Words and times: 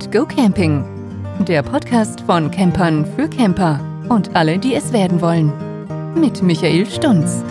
and 0.00 0.12
Go 0.12 0.24
Camping. 0.24 0.84
Der 1.46 1.62
Podcast 1.62 2.22
von 2.22 2.50
Campern 2.50 3.04
für 3.16 3.28
Camper 3.28 3.80
und 4.08 4.34
alle, 4.34 4.58
die 4.58 4.74
es 4.74 4.92
werden 4.92 5.20
wollen. 5.20 5.52
Mit 6.18 6.42
Michael 6.42 6.86
Stunz. 6.86 7.42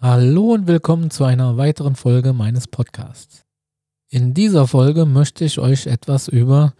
Hallo 0.00 0.54
und 0.54 0.66
willkommen 0.66 1.10
zu 1.10 1.24
einer 1.24 1.58
weiteren 1.58 1.96
Folge 1.96 2.32
meines 2.32 2.66
Podcasts. 2.66 3.44
In 4.08 4.32
dieser 4.32 4.66
Folge 4.66 5.04
möchte 5.04 5.44
ich 5.44 5.58
euch 5.58 5.86
etwas 5.86 6.28
über 6.28 6.72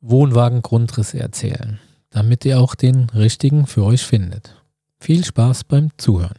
Wohnwagengrundrisse 0.00 1.20
erzählen 1.20 1.78
damit 2.14 2.44
ihr 2.44 2.60
auch 2.60 2.76
den 2.76 3.10
richtigen 3.10 3.66
für 3.66 3.84
euch 3.84 4.04
findet. 4.04 4.54
Viel 5.00 5.24
Spaß 5.24 5.64
beim 5.64 5.90
Zuhören. 5.98 6.38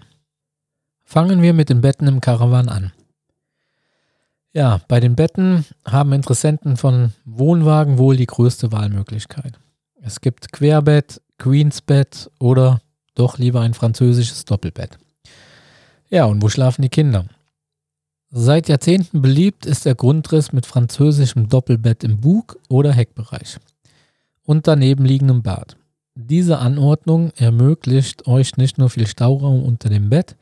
Fangen 1.03 1.41
wir 1.41 1.53
mit 1.53 1.69
den 1.69 1.81
Betten 1.81 2.07
im 2.07 2.21
Caravan 2.21 2.69
an. 2.69 2.93
Ja, 4.53 4.79
bei 4.87 5.01
den 5.01 5.17
Betten 5.17 5.65
haben 5.85 6.13
Interessenten 6.13 6.77
von 6.77 7.11
Wohnwagen 7.25 7.97
wohl 7.97 8.15
die 8.15 8.25
größte 8.25 8.71
Wahlmöglichkeit. 8.71 9.59
Es 10.01 10.21
gibt 10.21 10.53
Querbett, 10.53 11.21
Queensbett 11.37 12.31
oder 12.39 12.79
doch 13.13 13.37
lieber 13.37 13.59
ein 13.59 13.73
französisches 13.73 14.45
Doppelbett. 14.45 14.97
Ja, 16.09 16.23
und 16.23 16.41
wo 16.41 16.47
schlafen 16.47 16.83
die 16.83 16.89
Kinder? 16.89 17.25
Seit 18.29 18.69
Jahrzehnten 18.69 19.21
beliebt 19.21 19.65
ist 19.65 19.85
der 19.85 19.95
Grundriss 19.95 20.53
mit 20.53 20.65
französischem 20.65 21.49
Doppelbett 21.49 22.05
im 22.05 22.21
Bug- 22.21 22.57
oder 22.69 22.93
Heckbereich 22.93 23.57
und 24.45 24.67
daneben 24.67 25.05
liegendem 25.05 25.43
Bad. 25.43 25.75
Diese 26.15 26.59
Anordnung 26.59 27.31
ermöglicht 27.35 28.25
euch 28.27 28.55
nicht 28.55 28.77
nur 28.77 28.89
viel 28.89 29.07
Stauraum 29.07 29.63
unter 29.63 29.89
dem 29.89 30.09
Bett, 30.09 30.37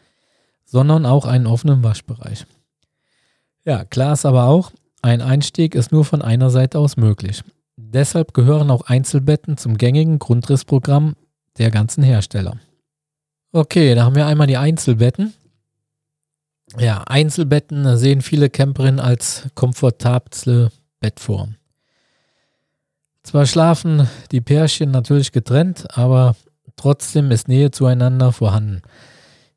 sondern 0.65 1.05
auch 1.05 1.25
einen 1.25 1.47
offenen 1.47 1.83
Waschbereich. 1.83 2.45
Ja, 3.65 3.85
klar 3.85 4.13
ist 4.13 4.25
aber 4.25 4.45
auch, 4.45 4.71
ein 5.01 5.21
Einstieg 5.21 5.73
ist 5.75 5.91
nur 5.91 6.05
von 6.05 6.21
einer 6.21 6.49
Seite 6.49 6.79
aus 6.79 6.95
möglich. 6.95 7.43
Deshalb 7.75 8.33
gehören 8.33 8.69
auch 8.69 8.83
Einzelbetten 8.83 9.57
zum 9.57 9.77
gängigen 9.77 10.19
Grundrissprogramm 10.19 11.15
der 11.57 11.71
ganzen 11.71 12.03
Hersteller. 12.03 12.57
Okay, 13.51 13.95
da 13.95 14.05
haben 14.05 14.15
wir 14.15 14.25
einmal 14.25 14.47
die 14.47 14.57
Einzelbetten. 14.57 15.33
Ja, 16.77 17.03
Einzelbetten 17.03 17.97
sehen 17.97 18.21
viele 18.21 18.49
Camperinnen 18.49 18.99
als 18.99 19.47
komfortable 19.53 20.71
Bettform. 20.99 21.55
Zwar 23.23 23.45
schlafen 23.45 24.07
die 24.31 24.41
Pärchen 24.41 24.91
natürlich 24.91 25.31
getrennt, 25.31 25.97
aber 25.97 26.35
trotzdem 26.75 27.31
ist 27.31 27.47
Nähe 27.47 27.71
zueinander 27.71 28.33
vorhanden. 28.33 28.81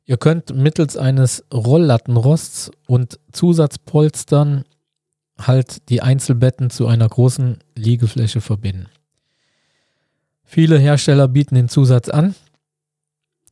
Ihr 0.05 0.17
könnt 0.17 0.55
mittels 0.55 0.95
eines 0.95 1.43
Rolllattenrosts 1.53 2.71
und 2.87 3.19
Zusatzpolstern 3.33 4.63
halt 5.37 5.89
die 5.89 6.01
Einzelbetten 6.01 6.69
zu 6.69 6.87
einer 6.87 7.07
großen 7.07 7.59
Liegefläche 7.75 8.39
verbinden. 8.39 8.87
Viele 10.43 10.79
Hersteller 10.79 11.27
bieten 11.27 11.55
den 11.55 11.67
Zusatz 11.67 12.07
an. 12.07 12.35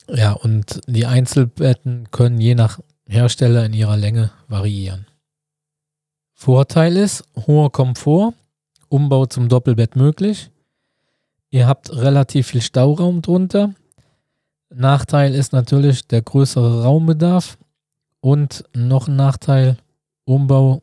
Ja, 0.07 0.31
und 0.31 0.79
die 0.87 1.05
Einzelbetten 1.05 2.09
können 2.11 2.39
je 2.39 2.55
nach 2.55 2.79
Hersteller 3.05 3.65
in 3.65 3.73
ihrer 3.73 3.97
Länge 3.97 4.31
variieren. 4.47 5.07
Vorteil 6.33 6.95
ist 6.95 7.25
hoher 7.35 7.71
Komfort 7.71 8.33
Umbau 8.95 9.25
zum 9.25 9.49
Doppelbett 9.49 9.97
möglich. 9.97 10.51
Ihr 11.49 11.67
habt 11.67 11.93
relativ 11.93 12.47
viel 12.47 12.61
Stauraum 12.61 13.21
drunter. 13.21 13.73
Nachteil 14.73 15.35
ist 15.35 15.51
natürlich 15.51 16.07
der 16.07 16.21
größere 16.21 16.83
Raumbedarf 16.83 17.57
und 18.21 18.63
noch 18.73 19.09
ein 19.09 19.17
Nachteil, 19.17 19.77
Umbau 20.23 20.81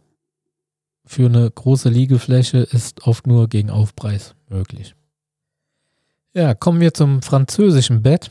für 1.07 1.27
eine 1.27 1.51
große 1.51 1.89
Liegefläche 1.89 2.59
ist 2.59 3.07
oft 3.07 3.27
nur 3.27 3.49
gegen 3.49 3.71
Aufpreis 3.71 4.35
möglich. 4.51 4.95
Ja, 6.35 6.55
kommen 6.55 6.81
wir 6.81 6.93
zum 6.93 7.23
französischen 7.23 8.03
Bett. 8.03 8.31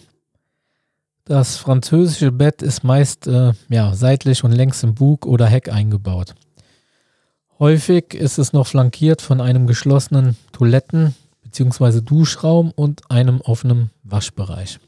Das 1.26 1.58
französische 1.58 2.32
Bett 2.32 2.62
ist 2.62 2.84
meist 2.84 3.26
äh, 3.26 3.54
ja, 3.70 3.96
seitlich 3.96 4.44
und 4.44 4.52
längs 4.52 4.84
im 4.84 4.94
Bug 4.94 5.26
oder 5.26 5.48
Heck 5.48 5.72
eingebaut. 5.74 6.36
Häufig 7.62 8.16
ist 8.16 8.40
es 8.40 8.54
noch 8.54 8.66
flankiert 8.66 9.22
von 9.22 9.40
einem 9.40 9.68
geschlossenen 9.68 10.36
Toiletten- 10.52 11.14
bzw. 11.44 12.02
Duschraum 12.02 12.72
und 12.72 13.12
einem 13.12 13.40
offenen 13.40 13.92
Waschbereich. 14.02 14.80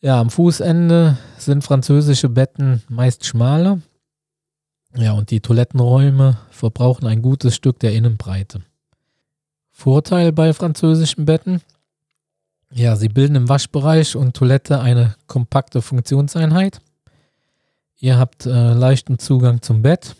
Ja, 0.00 0.20
am 0.20 0.28
Fußende 0.28 1.18
sind 1.38 1.62
französische 1.62 2.28
Betten 2.28 2.82
meist 2.88 3.24
schmaler. 3.24 3.80
Ja, 4.96 5.12
und 5.12 5.30
die 5.30 5.38
Toilettenräume 5.38 6.38
verbrauchen 6.50 7.06
ein 7.06 7.22
gutes 7.22 7.54
Stück 7.54 7.78
der 7.78 7.92
Innenbreite. 7.92 8.62
Vorteil 9.70 10.32
bei 10.32 10.52
französischen 10.52 11.26
Betten? 11.26 11.62
Ja, 12.72 12.96
sie 12.96 13.08
bilden 13.08 13.36
im 13.36 13.48
Waschbereich 13.48 14.16
und 14.16 14.34
Toilette 14.34 14.80
eine 14.80 15.14
kompakte 15.28 15.80
Funktionseinheit. 15.80 16.80
Ihr 18.00 18.18
habt 18.18 18.46
äh, 18.46 18.72
leichten 18.72 19.20
Zugang 19.20 19.62
zum 19.62 19.82
Bett 19.82 20.16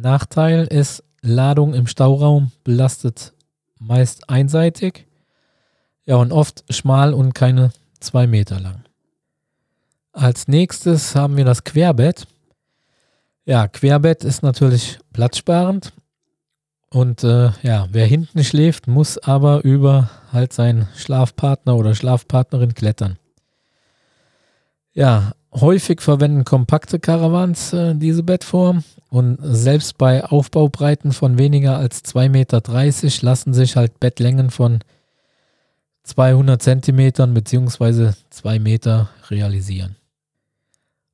Nachteil 0.00 0.66
ist, 0.66 1.04
Ladung 1.22 1.74
im 1.74 1.86
Stauraum 1.86 2.52
belastet 2.64 3.32
meist 3.78 4.28
einseitig. 4.28 5.06
Ja, 6.06 6.16
und 6.16 6.32
oft 6.32 6.64
schmal 6.72 7.14
und 7.14 7.34
keine 7.34 7.70
zwei 8.00 8.26
Meter 8.26 8.60
lang. 8.60 8.84
Als 10.12 10.48
nächstes 10.48 11.14
haben 11.14 11.36
wir 11.36 11.44
das 11.44 11.64
Querbett. 11.64 12.26
Ja, 13.46 13.68
Querbett 13.68 14.24
ist 14.24 14.42
natürlich 14.42 14.98
platzsparend. 15.12 15.92
Und 16.90 17.24
äh, 17.24 17.50
ja, 17.62 17.88
wer 17.90 18.06
hinten 18.06 18.44
schläft, 18.44 18.86
muss 18.86 19.18
aber 19.18 19.64
über 19.64 20.10
halt 20.32 20.52
seinen 20.52 20.88
Schlafpartner 20.94 21.74
oder 21.74 21.94
Schlafpartnerin 21.94 22.74
klettern. 22.74 23.18
Ja, 24.92 25.32
häufig 25.54 26.00
verwenden 26.00 26.44
kompakte 26.44 26.98
Caravans 26.98 27.72
äh, 27.72 27.94
diese 27.94 28.22
Bettform. 28.22 28.84
Und 29.10 29.38
selbst 29.40 29.96
bei 29.96 30.24
Aufbaubreiten 30.24 31.12
von 31.12 31.38
weniger 31.38 31.76
als 31.78 32.04
2,30 32.04 32.28
Meter 32.28 33.26
lassen 33.26 33.54
sich 33.54 33.76
halt 33.76 34.00
Bettlängen 34.00 34.50
von 34.50 34.80
200 36.02 36.60
Zentimetern 36.60 37.32
bzw. 37.32 38.12
2 38.30 38.58
Meter 38.58 39.10
realisieren. 39.30 39.96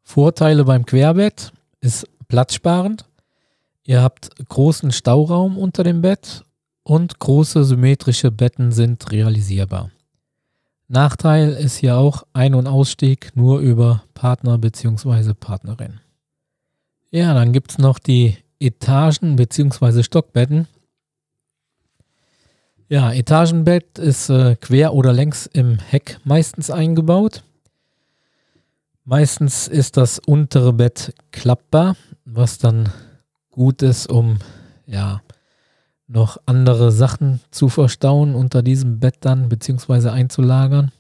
Vorteile 0.02 0.64
beim 0.64 0.86
Querbett 0.86 1.52
ist 1.80 2.06
platzsparend. 2.28 3.04
Ihr 3.84 4.02
habt 4.02 4.30
großen 4.48 4.90
Stauraum 4.92 5.58
unter 5.58 5.84
dem 5.84 6.00
Bett 6.00 6.42
und 6.82 7.18
große 7.18 7.64
symmetrische 7.64 8.30
Betten 8.30 8.72
sind 8.72 9.10
realisierbar. 9.12 9.90
Nachteil 10.90 11.52
ist 11.52 11.76
hier 11.76 11.96
auch 11.96 12.24
Ein- 12.32 12.56
und 12.56 12.66
Ausstieg 12.66 13.30
nur 13.36 13.60
über 13.60 14.02
Partner 14.12 14.58
bzw. 14.58 15.34
Partnerin. 15.34 16.00
Ja, 17.12 17.32
dann 17.32 17.52
gibt 17.52 17.70
es 17.70 17.78
noch 17.78 18.00
die 18.00 18.36
Etagen- 18.58 19.36
bzw. 19.36 20.02
Stockbetten. 20.02 20.66
Ja, 22.88 23.12
Etagenbett 23.12 24.00
ist 24.00 24.30
äh, 24.30 24.56
quer 24.56 24.92
oder 24.92 25.12
längs 25.12 25.46
im 25.46 25.78
Heck 25.78 26.18
meistens 26.24 26.72
eingebaut. 26.72 27.44
Meistens 29.04 29.68
ist 29.68 29.96
das 29.96 30.18
untere 30.18 30.72
Bett 30.72 31.14
klappbar, 31.30 31.94
was 32.24 32.58
dann 32.58 32.88
gut 33.52 33.82
ist, 33.82 34.10
um 34.10 34.40
ja 34.86 35.22
noch 36.12 36.38
andere 36.47 36.90
Sachen 36.90 37.40
zu 37.50 37.69
verstauen 37.69 38.34
unter 38.34 38.62
diesem 38.62 38.99
Bett 38.99 39.17
dann 39.20 39.49
beziehungsweise 39.49 40.12
einzulagern 40.12 40.90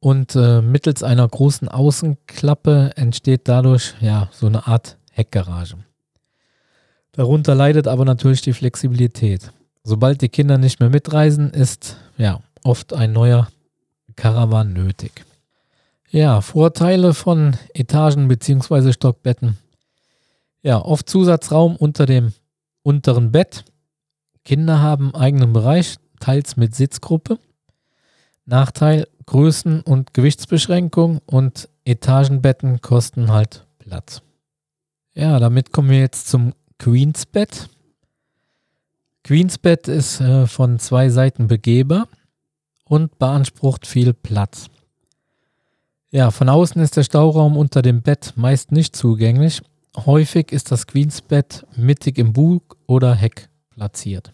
und 0.00 0.36
äh, 0.36 0.60
mittels 0.60 1.02
einer 1.02 1.26
großen 1.26 1.68
Außenklappe 1.68 2.92
entsteht 2.96 3.42
dadurch 3.48 3.94
ja 4.00 4.28
so 4.32 4.46
eine 4.46 4.66
Art 4.66 4.96
Heckgarage. 5.10 5.76
Darunter 7.12 7.54
leidet 7.54 7.88
aber 7.88 8.04
natürlich 8.04 8.42
die 8.42 8.52
Flexibilität. 8.52 9.52
Sobald 9.82 10.20
die 10.20 10.28
Kinder 10.28 10.58
nicht 10.58 10.78
mehr 10.78 10.90
mitreisen, 10.90 11.50
ist 11.50 11.96
ja 12.16 12.40
oft 12.62 12.92
ein 12.92 13.12
neuer 13.12 13.48
Caravan 14.14 14.72
nötig. 14.72 15.24
Ja, 16.10 16.40
Vorteile 16.40 17.14
von 17.14 17.56
Etagen 17.74 18.28
bzw. 18.28 18.92
Stockbetten. 18.92 19.58
Ja, 20.62 20.78
oft 20.78 21.08
Zusatzraum 21.08 21.76
unter 21.76 22.06
dem 22.06 22.32
unteren 22.88 23.30
Bett. 23.30 23.66
Kinder 24.46 24.80
haben 24.80 25.14
eigenen 25.14 25.52
Bereich, 25.52 25.96
teils 26.20 26.56
mit 26.56 26.74
Sitzgruppe. 26.74 27.38
Nachteil, 28.46 29.06
Größen- 29.26 29.82
und 29.82 30.14
Gewichtsbeschränkung 30.14 31.20
und 31.26 31.68
Etagenbetten 31.84 32.80
kosten 32.80 33.30
halt 33.30 33.66
Platz. 33.78 34.22
Ja, 35.12 35.38
damit 35.38 35.70
kommen 35.70 35.90
wir 35.90 35.98
jetzt 35.98 36.28
zum 36.28 36.54
Queensbett. 36.78 37.68
Queensbett 39.22 39.86
ist 39.86 40.22
äh, 40.22 40.46
von 40.46 40.78
zwei 40.78 41.10
Seiten 41.10 41.46
begehbar 41.46 42.08
und 42.84 43.18
beansprucht 43.18 43.86
viel 43.86 44.14
Platz. 44.14 44.70
Ja, 46.10 46.30
von 46.30 46.48
außen 46.48 46.80
ist 46.80 46.96
der 46.96 47.02
Stauraum 47.04 47.58
unter 47.58 47.82
dem 47.82 48.00
Bett 48.00 48.32
meist 48.36 48.72
nicht 48.72 48.96
zugänglich. 48.96 49.60
Häufig 50.06 50.52
ist 50.52 50.70
das 50.70 50.86
Queensbett 50.86 51.66
mittig 51.74 52.18
im 52.18 52.32
Bug 52.32 52.76
oder 52.86 53.14
Heck 53.14 53.48
platziert. 53.70 54.32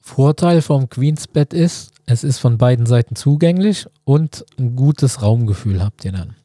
Vorteil 0.00 0.62
vom 0.62 0.88
Queensbett 0.88 1.52
ist, 1.52 1.92
es 2.06 2.24
ist 2.24 2.38
von 2.38 2.56
beiden 2.56 2.86
Seiten 2.86 3.14
zugänglich 3.14 3.86
und 4.04 4.46
ein 4.58 4.74
gutes 4.74 5.20
Raumgefühl 5.20 5.82
habt 5.82 6.04
ihr 6.06 6.12
dann. 6.12 6.36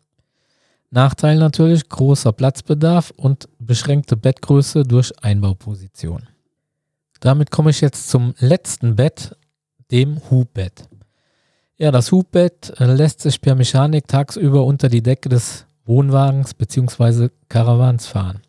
Nachteil 0.90 1.38
natürlich 1.38 1.88
großer 1.88 2.34
Platzbedarf 2.34 3.12
und 3.16 3.48
beschränkte 3.58 4.18
Bettgröße 4.18 4.84
durch 4.84 5.14
Einbauposition. 5.24 6.28
Damit 7.22 7.52
komme 7.52 7.70
ich 7.70 7.80
jetzt 7.80 8.10
zum 8.10 8.34
letzten 8.38 8.98
Bett, 8.98 9.38
dem 9.92 10.20
Hubbett. 10.30 10.90
Ja, 11.78 11.92
das 11.92 12.12
Hubbett 12.12 12.74
lässt 12.78 13.22
sich 13.22 13.40
per 13.40 13.56
Mechanik 13.56 14.08
tagsüber 14.08 14.66
unter 14.66 14.90
die 14.90 15.02
Decke 15.02 15.30
des 15.30 15.66
Wohnwagens 15.86 16.54
bzw. 16.54 17.30
Karawans 17.50 18.08
fahren. 18.08 18.42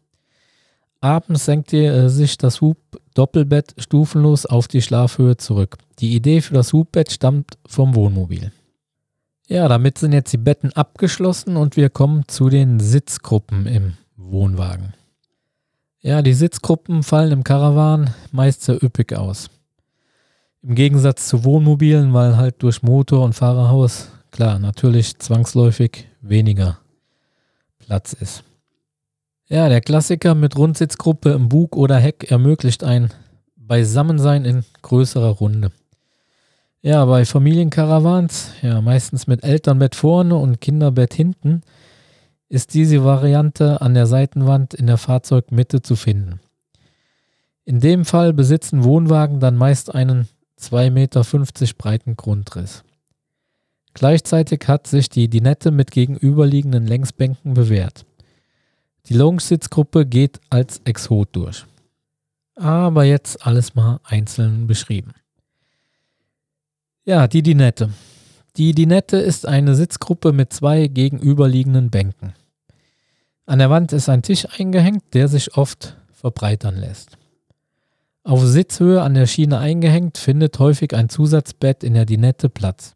Abends 1.05 1.45
senkt 1.45 1.73
ihr 1.75 1.93
äh, 1.93 2.09
sich 2.09 2.39
das 2.39 2.63
Hub-Doppelbett 2.63 3.75
stufenlos 3.77 4.47
auf 4.47 4.69
die 4.69 4.81
Schlafhöhe 4.81 5.37
zurück. 5.37 5.77
Die 5.99 6.15
Idee 6.15 6.41
für 6.41 6.55
das 6.55 6.73
Hubbett 6.73 7.13
stammt 7.13 7.59
vom 7.67 7.95
Wohnmobil. 7.95 8.53
Ja, 9.47 9.69
damit 9.69 9.99
sind 9.99 10.13
jetzt 10.13 10.33
die 10.33 10.39
Betten 10.39 10.73
abgeschlossen 10.73 11.59
und 11.59 11.77
wir 11.77 11.91
kommen 11.91 12.23
zu 12.27 12.49
den 12.49 12.81
Sitzgruppen 12.81 13.67
im 13.67 13.93
Wohnwagen. 14.17 14.95
Ja, 16.01 16.23
die 16.23 16.33
Sitzgruppen 16.33 17.03
fallen 17.03 17.33
im 17.33 17.45
Caravan 17.45 18.15
meist 18.33 18.63
sehr 18.63 18.83
üppig 18.83 19.15
aus. 19.15 19.51
Im 20.63 20.75
Gegensatz 20.75 21.29
zu 21.29 21.45
Wohnmobilen, 21.45 22.15
weil 22.15 22.39
halt 22.39 22.63
durch 22.63 22.83
Motor 22.83 23.23
und 23.23 23.35
Fahrerhaus, 23.35 24.09
klar, 24.31 24.59
natürlich 24.59 25.19
zwangsläufig 25.19 26.09
weniger 26.23 26.79
Platz 27.87 28.13
ist. 28.13 28.45
Ja, 29.49 29.69
der 29.69 29.81
Klassiker 29.81 30.35
mit 30.35 30.57
Rundsitzgruppe 30.57 31.33
im 31.33 31.49
Bug 31.49 31.77
oder 31.77 31.97
Heck 31.99 32.31
ermöglicht 32.31 32.83
ein 32.83 33.11
Beisammensein 33.57 34.45
in 34.45 34.65
größerer 34.83 35.31
Runde. 35.31 35.71
Ja, 36.81 37.05
bei 37.05 37.25
Familienkarawans, 37.25 38.53
ja, 38.63 38.81
meistens 38.81 39.27
mit 39.27 39.43
Elternbett 39.43 39.95
vorne 39.95 40.37
und 40.37 40.61
Kinderbett 40.61 41.15
hinten, 41.15 41.63
ist 42.49 42.75
diese 42.75 43.05
Variante 43.05 43.81
an 43.81 43.95
der 43.95 44.07
Seitenwand 44.07 44.75
in 44.75 44.87
der 44.87 44.99
Fahrzeugmitte 44.99 45.83
zu 45.83 45.97
finden. 45.97 46.41
In 47.65 47.81
dem 47.81 48.05
Fall 48.05 48.33
besitzen 48.33 48.85
Wohnwagen 48.85 49.41
dann 49.41 49.57
meist 49.57 49.95
einen 49.95 50.29
2,50 50.61 50.91
Meter 50.91 51.75
breiten 51.79 52.17
Grundriss. 52.17 52.85
Gleichzeitig 53.95 54.61
hat 54.67 54.87
sich 54.87 55.09
die 55.09 55.29
Dinette 55.29 55.71
mit 55.71 55.93
gegenüberliegenden 55.93 56.87
Längsbänken 56.87 57.55
bewährt. 57.55 58.05
Die 59.07 59.15
Lounge-Sitzgruppe 59.15 60.05
geht 60.05 60.41
als 60.51 60.81
Exot 60.85 61.29
durch. 61.33 61.65
Aber 62.57 63.05
jetzt 63.05 63.47
alles 63.47 63.75
mal 63.75 64.01
einzeln 64.05 64.67
beschrieben. 64.67 65.13
Ja, 67.05 67.29
die 67.29 67.43
Dinette. 67.43 67.91
Die 68.57 68.73
Dinette 68.75 69.17
ist 69.17 69.47
eine 69.47 69.75
Sitzgruppe 69.75 70.33
mit 70.33 70.53
zwei 70.53 70.87
gegenüberliegenden 70.87 71.91
Bänken. 71.91 72.35
An 73.47 73.59
der 73.59 73.69
Wand 73.69 73.93
ist 73.93 74.09
ein 74.09 74.23
Tisch 74.23 74.47
eingehängt, 74.59 75.03
der 75.13 75.29
sich 75.29 75.57
oft 75.57 75.97
verbreitern 76.13 76.77
lässt. 76.77 77.19
Auf 78.23 78.43
Sitzhöhe 78.43 79.03
an 79.03 79.15
der 79.15 79.27
Schiene 79.27 79.59
eingehängt 79.59 80.17
findet 80.17 80.59
häufig 80.59 80.95
ein 80.95 81.11
Zusatzbett 81.11 81.85
in 81.85 81.93
der 81.93 82.07
Dinette 82.07 82.49
Platz. 82.49 82.95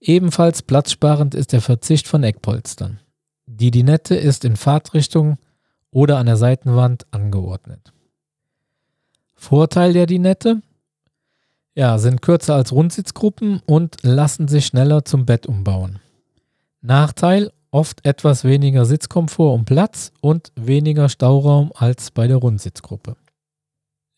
Ebenfalls 0.00 0.62
platzsparend 0.62 1.34
ist 1.34 1.52
der 1.52 1.60
Verzicht 1.60 2.08
von 2.08 2.22
Eckpolstern. 2.22 3.00
Die 3.46 3.70
Dinette 3.70 4.14
ist 4.14 4.44
in 4.44 4.56
Fahrtrichtung 4.56 5.36
oder 5.90 6.18
an 6.18 6.26
der 6.26 6.36
Seitenwand 6.36 7.06
angeordnet. 7.10 7.92
Vorteil 9.34 9.92
der 9.92 10.06
Dinette? 10.06 10.62
Ja, 11.74 11.98
sind 11.98 12.22
kürzer 12.22 12.54
als 12.54 12.72
Rundsitzgruppen 12.72 13.60
und 13.66 13.96
lassen 14.02 14.48
sich 14.48 14.66
schneller 14.66 15.04
zum 15.04 15.26
Bett 15.26 15.46
umbauen. 15.46 15.98
Nachteil, 16.80 17.52
oft 17.70 18.04
etwas 18.06 18.44
weniger 18.44 18.84
Sitzkomfort 18.84 19.54
und 19.54 19.64
Platz 19.66 20.12
und 20.20 20.52
weniger 20.56 21.08
Stauraum 21.08 21.72
als 21.74 22.10
bei 22.10 22.26
der 22.26 22.38
Rundsitzgruppe. 22.38 23.16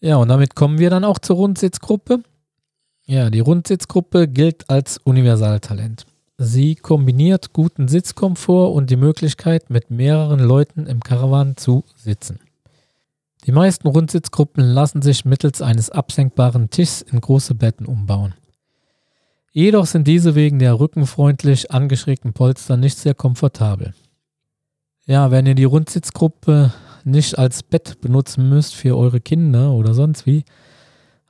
Ja, 0.01 0.17
und 0.17 0.29
damit 0.29 0.55
kommen 0.55 0.79
wir 0.79 0.91
dann 0.91 1.05
auch 1.05 1.19
zur 1.19 1.37
Rundsitzgruppe. 1.37 2.23
Ja, 3.13 3.29
die 3.29 3.41
Rundsitzgruppe 3.41 4.27
gilt 4.27 4.71
als 4.71 4.97
Universaltalent. 4.97 6.07
Sie 6.39 6.77
kombiniert 6.77 7.53
guten 7.53 7.87
Sitzkomfort 7.87 8.75
und 8.75 8.89
die 8.89 8.97
Möglichkeit, 8.97 9.69
mit 9.69 9.91
mehreren 9.91 10.41
Leuten 10.41 10.87
im 10.87 11.01
Caravan 11.01 11.59
zu 11.59 11.85
sitzen. 11.95 12.41
Die 13.45 13.53
meisten 13.53 13.87
Rundsitzgruppen 13.87 14.65
lassen 14.65 15.03
sich 15.03 15.27
mittels 15.27 15.61
eines 15.61 15.91
absenkbaren 15.91 16.71
Tischs 16.71 17.03
in 17.03 17.21
große 17.21 17.55
Betten 17.55 17.85
umbauen. 17.85 18.33
Jedoch 19.53 19.85
sind 19.85 20.09
diese 20.09 20.35
wegen 20.35 20.59
der 20.59 20.81
rückenfreundlich 20.81 21.71
angeschrägten 21.71 22.33
Polster 22.33 22.79
nicht 22.79 22.97
sehr 22.97 23.13
komfortabel. 23.13 23.93
Ja, 25.05 25.31
wenn 25.31 25.45
ihr 25.45 25.55
die 25.55 25.65
Rundsitzgruppe 25.65 26.73
nicht 27.05 27.39
als 27.39 27.63
Bett 27.63 28.01
benutzen 28.01 28.49
müsst 28.49 28.75
für 28.75 28.97
eure 28.97 29.21
Kinder 29.21 29.73
oder 29.73 29.93
sonst 29.93 30.25
wie, 30.25 30.47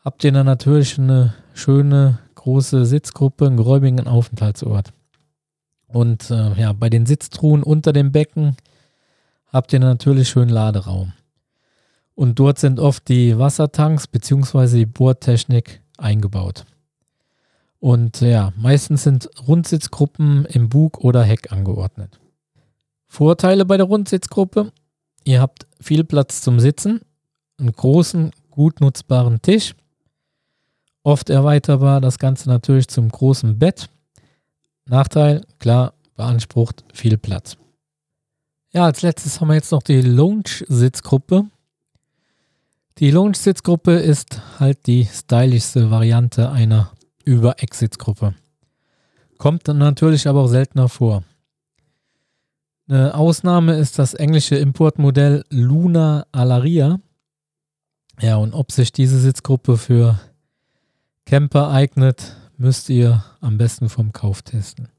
habt 0.05 0.25
ihr 0.25 0.33
dann 0.33 0.47
natürlich 0.47 0.99
eine 0.99 1.35
schöne 1.55 2.19
große 2.35 2.87
Sitzgruppe, 2.87 3.47
einen 3.47 3.57
geräumigen 3.57 4.07
Aufenthaltsort. 4.07 4.93
Und 5.87 6.31
äh, 6.31 6.55
ja, 6.55 6.73
bei 6.73 6.91
den 6.91 7.07
Sitztruhen 7.07 7.63
unter 7.63 7.93
dem 7.93 8.13
Becken 8.13 8.57
habt 9.47 9.73
ihr 9.73 9.81
natürlich 9.81 10.29
schön 10.29 10.49
Laderaum. 10.49 11.13
Und 12.15 12.39
dort 12.39 12.59
sind 12.59 12.81
oft 12.81 13.09
die 13.09 13.39
Wassertanks 13.39 14.07
bzw. 14.07 14.79
die 14.79 14.87
Bohrtechnik 14.87 15.81
eingebaut. 15.99 16.65
Und 17.79 18.21
ja, 18.21 18.53
meistens 18.57 19.03
sind 19.03 19.29
Rundsitzgruppen 19.47 20.45
im 20.47 20.69
Bug 20.69 20.99
oder 20.99 21.23
Heck 21.23 21.53
angeordnet. 21.53 22.19
Vorteile 23.07 23.65
bei 23.65 23.77
der 23.77 23.87
Rundsitzgruppe. 23.87 24.73
Ihr 25.25 25.41
habt 25.41 25.67
viel 25.81 26.05
Platz 26.05 26.43
zum 26.43 26.61
Sitzen, 26.61 27.01
einen 27.59 27.73
großen, 27.73 28.31
gut 28.51 28.81
nutzbaren 28.81 29.43
Tisch, 29.43 29.75
oft 31.03 31.31
erweiterbar 31.31 32.01
das 32.01 32.19
Ganze 32.19 32.49
natürlich 32.49 32.89
zum 32.89 33.09
großen 33.09 33.59
Bett. 33.59 33.89
Nachteil, 34.87 35.45
klar, 35.59 35.95
beansprucht 36.17 36.85
viel 36.93 37.19
Platz. 37.19 37.57
Ja, 38.73 38.85
als 38.85 39.03
letztes 39.03 39.41
haben 39.41 39.49
wir 39.49 39.55
jetzt 39.55 39.73
noch 39.73 39.83
die 39.83 40.01
Lounge-Sitzgruppe. 40.01 41.45
Die 42.99 43.11
Lounge-Sitzgruppe 43.11 43.93
ist 43.93 44.41
halt 44.59 44.87
die 44.87 45.05
stylischste 45.05 45.91
Variante 45.91 46.51
einer 46.51 46.93
Über-Eck-Sitzgruppe. 47.25 48.35
Kommt 49.39 49.69
dann 49.69 49.79
natürlich 49.79 50.27
aber 50.29 50.43
auch 50.43 50.49
seltener 50.49 50.89
vor. 50.89 51.25
Eine 52.89 53.15
Ausnahme 53.15 53.77
ist 53.77 53.99
das 53.99 54.15
englische 54.15 54.57
Importmodell 54.57 55.45
Luna 55.51 56.27
Alaria. 56.33 57.01
Ja, 58.21 58.37
und 58.37 58.55
ob 58.55 58.73
sich 58.73 58.93
diese 58.93 59.19
Sitzgruppe 59.19 59.79
für 59.79 60.21
Camper 61.33 61.71
eignet, 61.71 62.37
müsst 62.59 62.91
ihr 62.91 63.25
am 63.41 63.57
besten 63.57 63.89
vom 63.89 64.13
Kauf 64.13 64.43
testen. 64.43 64.91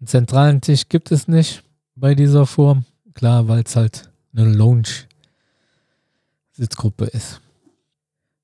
Einen 0.00 0.06
zentralen 0.06 0.62
Tisch 0.62 0.88
gibt 0.88 1.12
es 1.12 1.28
nicht 1.28 1.62
bei 1.94 2.14
dieser 2.14 2.46
Form. 2.46 2.86
Klar, 3.12 3.46
weil 3.46 3.62
es 3.62 3.76
halt 3.76 4.10
eine 4.34 4.50
Lounge 4.50 5.04
Sitzgruppe 6.52 7.04
ist. 7.04 7.42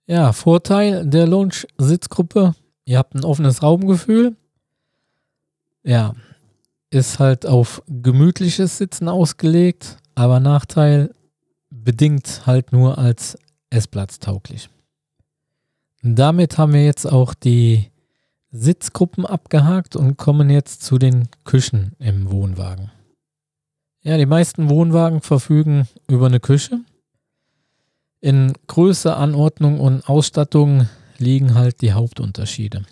Ja, 0.06 0.34
Vorteil 0.34 1.06
der 1.06 1.26
Lounge-Sitzgruppe, 1.26 2.54
ihr 2.84 2.98
habt 2.98 3.14
ein 3.14 3.24
offenes 3.24 3.62
Raumgefühl. 3.62 4.36
Ja, 5.82 6.12
ist 6.90 7.18
halt 7.18 7.46
auf 7.46 7.82
gemütliches 7.88 8.76
Sitzen 8.76 9.08
ausgelegt, 9.08 9.96
aber 10.14 10.38
Nachteil 10.38 11.14
bedingt 11.70 12.42
halt 12.44 12.72
nur 12.72 12.98
als 12.98 13.38
Essplatz 13.70 14.18
tauglich. 14.18 14.68
Damit 16.02 16.56
haben 16.56 16.72
wir 16.72 16.84
jetzt 16.84 17.06
auch 17.06 17.34
die 17.34 17.90
Sitzgruppen 18.50 19.26
abgehakt 19.26 19.96
und 19.96 20.16
kommen 20.16 20.50
jetzt 20.50 20.82
zu 20.82 20.98
den 20.98 21.28
Küchen 21.44 21.92
im 21.98 22.30
Wohnwagen. 22.30 22.90
Ja, 24.02 24.16
die 24.16 24.26
meisten 24.26 24.70
Wohnwagen 24.70 25.20
verfügen 25.20 25.86
über 26.08 26.26
eine 26.26 26.40
Küche. 26.40 26.80
In 28.20 28.54
Größe, 28.66 29.14
Anordnung 29.14 29.78
und 29.78 30.08
Ausstattung 30.08 30.88
liegen 31.18 31.54
halt 31.54 31.82
die 31.82 31.92
Hauptunterschiede. 31.92 32.84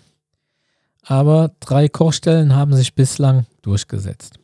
Aber 1.03 1.51
drei 1.59 1.89
Kochstellen 1.89 2.55
haben 2.55 2.75
sich 2.75 2.93
bislang 2.93 3.47
durchgesetzt. 3.63 4.39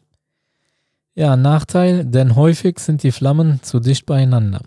Ja, 1.13 1.37
Nachteil, 1.37 2.03
denn 2.03 2.35
häufig 2.35 2.79
sind 2.79 3.03
die 3.03 3.11
Flammen 3.11 3.61
zu 3.61 3.79
dicht 3.79 4.05
beieinander. 4.05 4.61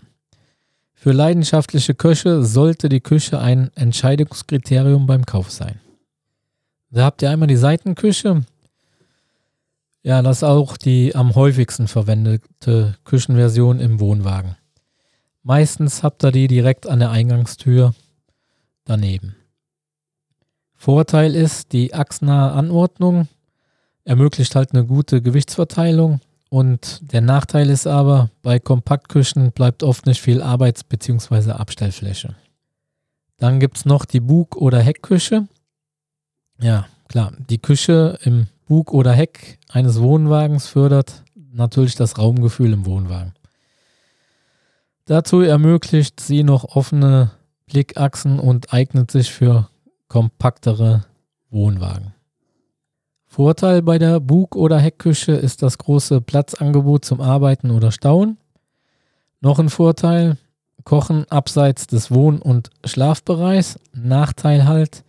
Für 1.01 1.13
leidenschaftliche 1.13 1.95
Köche 1.95 2.43
sollte 2.43 2.89
die 2.89 2.99
Küche 2.99 3.39
ein 3.39 3.71
Entscheidungskriterium 3.75 5.07
beim 5.07 5.25
Kauf 5.25 5.49
sein. 5.49 5.79
Da 6.91 7.05
habt 7.05 7.21
ihr 7.21 7.29
einmal 7.29 7.47
die 7.47 7.55
Seitenküche. 7.55 8.43
Ja, 10.03 10.21
das 10.21 10.39
ist 10.39 10.43
auch 10.43 10.75
die 10.75 11.15
am 11.15 11.35
häufigsten 11.35 11.87
verwendete 11.87 12.97
Küchenversion 13.05 13.79
im 13.79 14.01
Wohnwagen. 14.01 14.57
Meistens 15.41 16.03
habt 16.03 16.21
ihr 16.25 16.33
die 16.33 16.49
direkt 16.49 16.85
an 16.85 16.99
der 16.99 17.11
Eingangstür 17.11 17.95
daneben. 18.83 19.37
Vorteil 20.75 21.33
ist, 21.33 21.71
die 21.71 21.93
achsnahe 21.93 22.51
Anordnung 22.51 23.29
ermöglicht 24.03 24.53
halt 24.53 24.73
eine 24.73 24.85
gute 24.85 25.21
Gewichtsverteilung 25.21 26.19
und 26.49 27.13
der 27.13 27.21
Nachteil 27.21 27.69
ist 27.69 27.87
aber, 27.87 28.31
bei 28.41 28.59
Kompaktküchen 28.59 29.51
bleibt 29.51 29.83
oft 29.83 30.05
nicht 30.05 30.21
viel 30.21 30.41
Arbeits- 30.41 30.83
bzw. 30.83 31.51
Abstellfläche. 31.51 32.35
Dann 33.37 33.59
gibt 33.59 33.77
es 33.77 33.85
noch 33.85 34.05
die 34.05 34.19
Bug- 34.19 34.57
oder 34.57 34.79
Heckküche. 34.79 35.47
Ja, 36.59 36.87
klar, 37.07 37.31
die 37.49 37.59
Küche 37.59 38.17
im 38.23 38.47
Bug 38.67 38.93
oder 38.93 39.13
Heck 39.13 39.59
eines 39.69 40.01
Wohnwagens 40.01 40.67
fördert 40.67 41.23
natürlich 41.35 41.95
das 41.95 42.17
Raumgefühl 42.17 42.73
im 42.73 42.85
Wohnwagen. 42.85 43.33
Dazu 45.05 45.41
ermöglicht 45.41 46.19
sie 46.19 46.43
noch 46.43 46.75
offene 46.75 47.31
Blickachsen 47.65 48.39
und 48.39 48.73
eignet 48.73 49.09
sich 49.11 49.31
für 49.31 49.69
kompaktere 50.07 51.05
Wohnwagen. 51.49 52.13
Vorteil 53.31 53.83
bei 53.83 53.99
der 53.99 54.19
Bug- 54.19 54.55
oder 54.55 54.79
Heckküche 54.79 55.33
ist 55.33 55.61
das 55.61 55.77
große 55.77 56.19
Platzangebot 56.19 57.05
zum 57.05 57.21
Arbeiten 57.21 57.69
oder 57.69 57.91
Stauen. 57.91 58.37
Noch 59.39 59.59
ein 59.59 59.69
Vorteil, 59.69 60.37
Kochen 60.83 61.25
abseits 61.29 61.85
des 61.85 62.09
Wohn- 62.09 62.41
und 62.41 62.71
Schlafbereichs. 62.83 63.79
Nachteil 63.93 64.67
halt, 64.67 65.03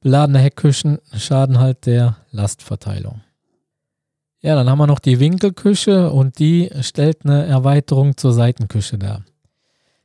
beladene 0.00 0.38
Heckküchen 0.38 0.98
schaden 1.14 1.58
halt 1.58 1.84
der 1.84 2.16
Lastverteilung. 2.30 3.20
Ja, 4.40 4.54
dann 4.54 4.70
haben 4.70 4.78
wir 4.78 4.86
noch 4.86 4.98
die 4.98 5.20
Winkelküche 5.20 6.10
und 6.10 6.38
die 6.38 6.70
stellt 6.80 7.26
eine 7.26 7.44
Erweiterung 7.44 8.16
zur 8.16 8.32
Seitenküche 8.32 8.96
dar. 8.96 9.22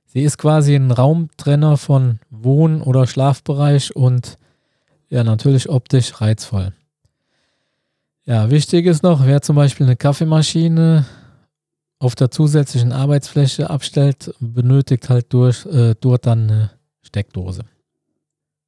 Sie 0.08 0.24
ist 0.24 0.38
quasi 0.38 0.76
ein 0.76 0.92
Raumtrenner 0.92 1.78
von 1.78 2.20
Wohn- 2.30 2.82
oder 2.82 3.08
Schlafbereich 3.08 3.96
und 3.96 4.38
ja, 5.08 5.24
natürlich 5.24 5.70
optisch 5.70 6.20
reizvoll. 6.20 6.74
Ja, 8.30 8.52
wichtig 8.52 8.86
ist 8.86 9.02
noch, 9.02 9.26
wer 9.26 9.42
zum 9.42 9.56
Beispiel 9.56 9.88
eine 9.88 9.96
Kaffeemaschine 9.96 11.04
auf 11.98 12.14
der 12.14 12.30
zusätzlichen 12.30 12.92
Arbeitsfläche 12.92 13.72
abstellt, 13.72 14.36
benötigt 14.40 15.10
halt 15.10 15.34
durch, 15.34 15.66
äh, 15.66 15.96
dort 16.00 16.28
dann 16.28 16.44
eine 16.44 16.72
Steckdose. 17.02 17.64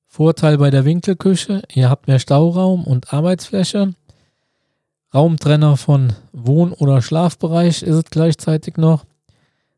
Vorteil 0.07 0.57
bei 0.57 0.71
der 0.71 0.83
Winkelküche, 0.83 1.61
ihr 1.75 1.91
habt 1.91 2.07
mehr 2.07 2.17
Stauraum 2.17 2.85
und 2.85 3.13
Arbeitsfläche. 3.13 3.93
Raumtrenner 5.13 5.77
von 5.77 6.13
Wohn- 6.31 6.73
oder 6.73 7.03
Schlafbereich 7.03 7.83
ist 7.83 7.95
es 7.95 8.05
gleichzeitig 8.05 8.77
noch. 8.77 9.05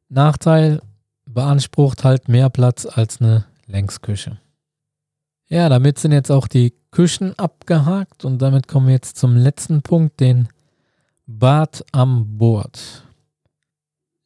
Nachteil, 0.07 0.81
beansprucht 1.25 2.05
halt 2.05 2.29
mehr 2.29 2.49
Platz 2.49 2.85
als 2.85 3.19
eine 3.19 3.43
Längsküche. 3.67 4.37
Ja, 5.53 5.69
damit 5.69 5.99
sind 5.99 6.13
jetzt 6.13 6.31
auch 6.31 6.47
die 6.47 6.73
Küchen 6.89 7.37
abgehakt 7.37 8.25
und 8.25 8.41
damit 8.41 8.67
kommen 8.67 8.87
wir 8.87 8.95
jetzt 8.95 9.17
zum 9.17 9.35
letzten 9.35 9.83
Punkt, 9.83 10.19
den 10.19 10.47
Bad 11.27 11.85
am 11.91 12.39
Bord. 12.39 13.03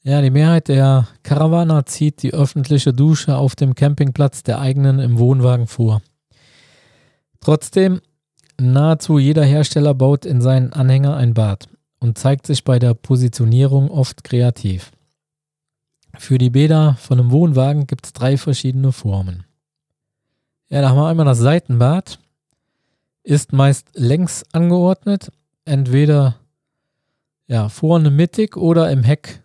Ja, 0.03 0.21
die 0.21 0.29
Mehrheit 0.29 0.69
der 0.69 1.05
Karawaner 1.23 1.85
zieht 1.85 2.23
die 2.23 2.33
öffentliche 2.33 2.93
Dusche 2.93 3.35
auf 3.35 3.57
dem 3.57 3.75
Campingplatz 3.75 4.43
der 4.43 4.61
eigenen 4.61 4.99
im 4.99 5.19
Wohnwagen 5.19 5.67
vor. 5.67 6.01
Trotzdem, 7.41 7.99
nahezu 8.57 9.19
jeder 9.19 9.43
Hersteller 9.43 9.95
baut 9.95 10.25
in 10.25 10.39
seinen 10.39 10.71
Anhänger 10.71 11.17
ein 11.17 11.33
Bad 11.33 11.67
und 11.99 12.17
zeigt 12.17 12.47
sich 12.47 12.63
bei 12.63 12.79
der 12.79 12.93
Positionierung 12.93 13.91
oft 13.91 14.23
kreativ. 14.23 14.93
Für 16.17 16.37
die 16.37 16.51
Bäder 16.51 16.95
von 17.01 17.19
einem 17.19 17.31
Wohnwagen 17.31 17.85
gibt 17.85 18.05
es 18.05 18.13
drei 18.13 18.37
verschiedene 18.37 18.93
Formen. 18.93 19.43
Ja, 20.69 20.81
da 20.81 20.89
haben 20.89 20.97
wir 20.97 21.07
einmal 21.07 21.25
das 21.25 21.39
Seitenbad. 21.39 22.19
Ist 23.23 23.53
meist 23.53 23.89
längs 23.93 24.45
angeordnet, 24.53 25.31
entweder 25.65 26.35
ja, 27.47 27.69
vorne 27.69 28.09
mittig 28.09 28.57
oder 28.57 28.89
im 28.91 29.03
Heck 29.03 29.41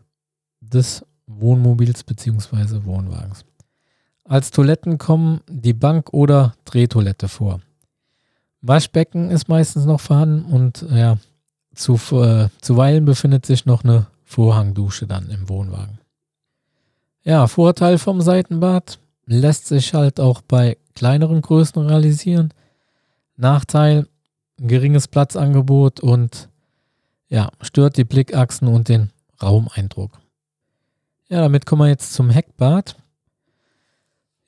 des 0.61 1.05
Wohnmobils 1.27 2.05
bzw. 2.05 2.85
Wohnwagens. 2.85 3.45
Als 4.25 4.51
Toiletten 4.51 4.99
kommen 4.99 5.41
die 5.49 5.73
Bank- 5.73 6.13
oder 6.13 6.55
Drehtoilette 6.65 7.29
vor. 7.29 7.61
Waschbecken 8.61 9.31
ist 9.31 9.49
meistens 9.49 9.85
noch 9.85 10.01
vorhanden 10.01 10.45
und 10.53 10.87
ja, 10.91 11.19
zu, 11.75 11.95
äh, 12.13 12.49
zuweilen 12.61 13.05
befindet 13.05 13.47
sich 13.47 13.67
noch 13.67 13.83
eine 13.83 14.07
Vorhangdusche 14.25 15.07
dann 15.07 15.29
im 15.31 15.49
Wohnwagen. 15.49 15.99
Ja, 17.25 17.47
Vorteil 17.47 17.99
vom 17.99 18.21
Seitenbad 18.21 18.99
lässt 19.27 19.67
sich 19.67 19.95
halt 19.95 20.21
auch 20.21 20.41
bei 20.43 20.77
kleineren 20.95 21.43
Größen 21.43 21.85
realisieren. 21.87 22.53
Nachteil, 23.37 24.07
geringes 24.59 25.09
Platzangebot 25.09 26.01
und 26.01 26.49
ja, 27.29 27.49
stört 27.61 27.97
die 27.97 28.05
Blickachsen 28.05 28.69
und 28.69 28.89
den 28.89 29.11
Raumeindruck. 29.43 30.19
Ja, 31.29 31.41
damit 31.41 31.65
kommen 31.65 31.83
wir 31.83 31.89
jetzt 31.89 32.13
zum 32.13 32.31
Heckbad. 32.31 32.97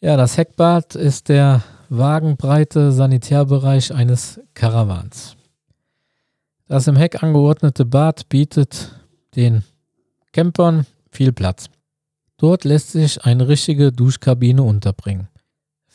Ja, 0.00 0.16
das 0.18 0.36
Heckbad 0.36 0.94
ist 0.94 1.30
der 1.30 1.62
wagenbreite 1.88 2.92
Sanitärbereich 2.92 3.94
eines 3.94 4.40
Karawans. 4.52 5.36
Das 6.68 6.86
im 6.86 6.96
Heck 6.96 7.22
angeordnete 7.22 7.84
Bad 7.84 8.28
bietet 8.28 9.00
den 9.34 9.64
Campern 10.32 10.86
viel 11.10 11.32
Platz. 11.32 11.66
Dort 12.36 12.64
lässt 12.64 12.92
sich 12.92 13.24
eine 13.24 13.48
richtige 13.48 13.92
Duschkabine 13.92 14.62
unterbringen. 14.62 15.28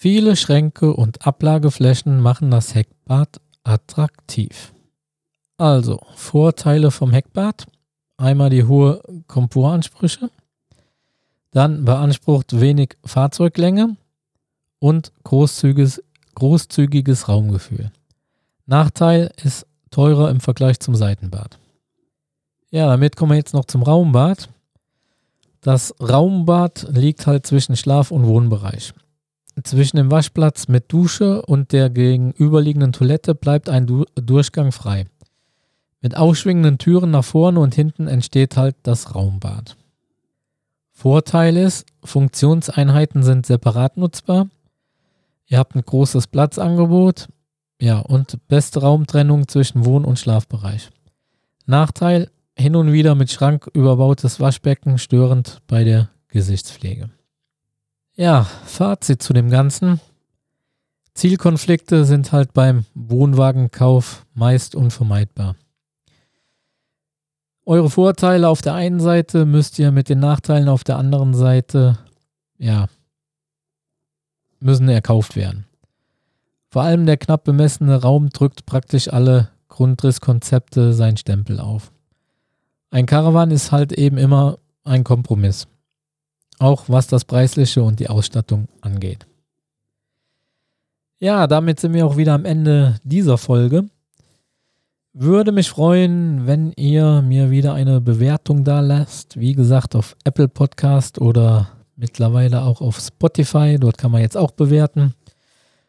Viele 0.01 0.38
Schränke 0.38 0.94
und 0.94 1.27
Ablageflächen 1.27 2.22
machen 2.22 2.51
das 2.51 2.74
Heckbad 2.74 3.41
attraktiv. 3.63 4.72
Also, 5.58 6.00
Vorteile 6.15 6.89
vom 6.89 7.12
Heckbad. 7.12 7.68
Einmal 8.15 8.50
die 8.50 8.63
hohe 8.63 9.01
Komfortansprüche. 9.27 10.32
Dann 11.51 11.84
beansprucht 11.84 12.62
wenig 12.62 12.96
Fahrzeuglänge 13.03 13.98
und 14.79 15.12
großzügiges, 15.25 16.01
großzügiges 16.34 17.27
Raumgefühl. 17.27 17.91
Nachteil 18.68 19.34
ist 19.44 19.68
teurer 19.91 20.29
im 20.29 20.39
Vergleich 20.39 20.79
zum 20.79 20.96
Seitenbad. 20.96 21.60
Ja, 22.72 22.88
damit 22.88 23.18
kommen 23.18 23.34
wir 23.34 23.38
jetzt 23.38 23.53
noch 23.53 23.65
zum 23.65 23.84
Raumbad. 23.84 24.48
Das 25.60 25.94
Raumbad 26.00 26.88
liegt 26.89 27.27
halt 27.27 27.46
zwischen 27.46 27.75
Schlaf- 27.75 28.12
und 28.12 28.25
Wohnbereich. 28.25 28.94
Zwischen 29.63 29.98
dem 29.98 30.12
Waschplatz 30.12 30.68
mit 30.68 30.92
Dusche 30.92 31.42
und 31.42 31.72
der 31.72 31.89
gegenüberliegenden 31.89 32.94
Toilette 32.94 33.36
bleibt 33.36 33.70
ein 33.70 33.88
du 33.88 34.06
Durchgang 34.16 34.72
frei. 34.72 35.06
Mit 36.01 36.16
ausschwingenden 36.16 36.78
Türen 36.78 37.12
nach 37.12 37.25
vorne 37.25 37.60
und 37.60 37.75
hinten 37.75 38.08
entsteht 38.08 38.56
halt 38.58 38.75
das 38.84 39.16
Raumbad. 39.16 39.75
Vorteil 40.92 41.58
ist, 41.58 41.88
Funktionseinheiten 42.04 43.24
sind 43.24 43.46
separat 43.46 43.98
nutzbar. 43.98 44.50
Ihr 45.48 45.58
habt 45.58 45.75
ein 45.75 45.82
großes 45.82 46.28
Platzangebot. 46.28 47.28
Ja, 47.82 48.00
und 48.00 48.38
beste 48.48 48.82
Raumtrennung 48.82 49.48
zwischen 49.48 49.86
Wohn- 49.86 50.06
und 50.06 50.20
Schlafbereich. 50.20 50.89
Nachteil, 51.66 52.30
hin 52.58 52.75
und 52.75 52.92
wieder 52.92 53.16
mit 53.16 53.32
Schrank 53.32 53.70
überbautes 53.74 54.39
Waschbecken 54.39 54.98
störend 54.98 55.60
bei 55.68 55.84
der 55.84 56.10
Gesichtspflege. 56.28 57.10
Ja, 58.19 58.43
Fazit 58.65 59.23
zu 59.23 59.31
dem 59.31 59.49
Ganzen. 59.49 60.01
Zielkonflikte 61.13 62.03
sind 62.03 62.33
halt 62.33 62.51
beim 62.51 62.83
Wohnwagenkauf 62.93 64.25
meist 64.33 64.75
unvermeidbar. 64.75 65.55
Eure 67.65 67.89
Vorteile 67.89 68.49
auf 68.49 68.61
der 68.61 68.73
einen 68.73 68.99
Seite 68.99 69.45
müsst 69.45 69.79
ihr 69.79 69.93
mit 69.93 70.09
den 70.09 70.19
Nachteilen 70.19 70.67
auf 70.67 70.83
der 70.83 70.97
anderen 70.97 71.33
Seite, 71.33 71.97
ja, 72.57 72.88
müssen 74.59 74.89
erkauft 74.89 75.38
werden. 75.38 75.65
Vor 76.71 76.81
allem 76.81 77.05
der 77.05 77.15
knapp 77.15 77.45
bemessene 77.45 78.01
Raum 78.01 78.31
drückt 78.31 78.65
praktisch 78.65 79.07
alle 79.07 79.47
Grundrisskonzepte 79.69 80.91
seinen 80.91 81.15
Stempel 81.15 81.61
auf. 81.61 81.93
Ein 82.91 83.05
Caravan 83.05 83.51
ist 83.51 83.71
halt 83.71 83.93
eben 83.93 84.17
immer 84.17 84.57
ein 84.83 85.05
Kompromiss. 85.05 85.69
Auch 86.60 86.84
was 86.88 87.08
das 87.08 87.25
Preisliche 87.25 87.82
und 87.82 88.00
die 88.00 88.10
Ausstattung 88.10 88.68
angeht. 88.82 89.25
Ja, 91.20 91.48
damit 91.48 91.80
sind 91.80 91.94
wir 91.94 92.06
auch 92.06 92.18
wieder 92.18 92.34
am 92.34 92.46
Ende 92.46 92.98
dieser 93.04 93.38
Folge. 93.38 93.89
Würde 95.13 95.51
mich 95.51 95.70
freuen, 95.70 96.48
wenn 96.48 96.72
ihr 96.74 97.22
mir 97.22 97.50
wieder 97.50 97.74
eine 97.74 98.00
Bewertung 98.00 98.63
da 98.63 98.80
lasst. 98.80 99.39
Wie 99.39 99.54
gesagt, 99.54 99.96
auf 99.96 100.16
Apple 100.24 100.48
Podcast 100.48 101.20
oder 101.20 101.70
mittlerweile 101.96 102.62
auch 102.62 102.80
auf 102.80 103.00
Spotify. 103.00 103.78
Dort 103.80 103.98
kann 103.98 104.12
man 104.12 104.22
jetzt 104.22 104.38
auch 104.38 104.51
bewerten. 104.51 105.13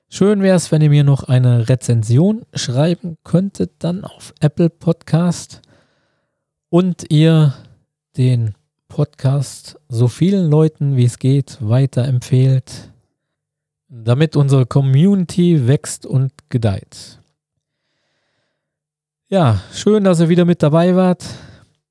Schön 0.08 0.42
wäre 0.42 0.56
es, 0.56 0.72
wenn 0.72 0.82
ihr 0.82 0.90
mir 0.90 1.04
noch 1.04 1.24
eine 1.24 1.68
Rezension 1.68 2.42
schreiben 2.54 3.16
könntet, 3.22 3.72
dann 3.78 4.04
auf 4.04 4.34
Apple 4.40 4.68
Podcast 4.70 5.62
und 6.68 7.12
ihr 7.12 7.54
den 8.16 8.54
Podcast 8.90 9.78
so 9.88 10.08
vielen 10.08 10.50
Leuten 10.50 10.96
wie 10.96 11.04
es 11.04 11.18
geht 11.18 11.56
weiterempfehlt, 11.60 12.90
damit 13.88 14.36
unsere 14.36 14.66
Community 14.66 15.66
wächst 15.66 16.04
und 16.04 16.32
gedeiht. 16.50 17.18
Ja, 19.28 19.60
schön, 19.72 20.04
dass 20.04 20.20
ihr 20.20 20.28
wieder 20.28 20.44
mit 20.44 20.62
dabei 20.62 20.94
wart. 20.96 21.24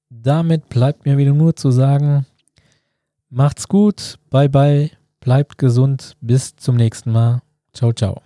Damit 0.09 0.69
bleibt 0.69 1.05
mir 1.05 1.17
wieder 1.17 1.33
nur 1.33 1.55
zu 1.55 1.71
sagen, 1.71 2.25
macht's 3.29 3.67
gut, 3.67 4.19
bye 4.29 4.49
bye, 4.49 4.91
bleibt 5.21 5.57
gesund, 5.57 6.17
bis 6.19 6.55
zum 6.57 6.75
nächsten 6.75 7.11
Mal. 7.11 7.41
Ciao, 7.73 7.93
ciao. 7.93 8.21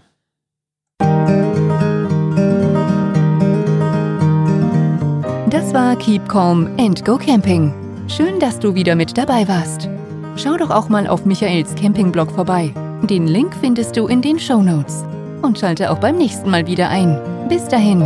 Das 5.49 5.73
war 5.73 5.95
Keep 5.97 6.27
Calm 6.27 6.67
and 6.79 7.05
Go 7.05 7.17
Camping. 7.17 7.82
Schön, 8.07 8.39
dass 8.39 8.59
du 8.59 8.75
wieder 8.75 8.95
mit 8.95 9.17
dabei 9.17 9.47
warst. 9.47 9.89
Schau 10.35 10.57
doch 10.57 10.69
auch 10.69 10.89
mal 10.89 11.07
auf 11.07 11.25
Michaels 11.25 11.73
Campingblog 11.75 12.31
vorbei. 12.31 12.73
Den 13.03 13.27
Link 13.27 13.55
findest 13.59 13.95
du 13.95 14.07
in 14.07 14.21
den 14.21 14.39
Show 14.39 14.61
Notes. 14.61 15.03
Und 15.41 15.59
schalte 15.59 15.89
auch 15.89 15.99
beim 15.99 16.17
nächsten 16.17 16.49
Mal 16.49 16.67
wieder 16.67 16.89
ein. 16.89 17.19
Bis 17.49 17.67
dahin. 17.67 18.05